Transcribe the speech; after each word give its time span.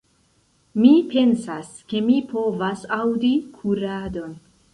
Mi 0.85 0.93
pensas, 1.11 1.69
ke 1.93 2.01
mi 2.07 2.15
povas 2.33 2.87
aŭdi 2.99 3.31
kuradon. 3.61 4.35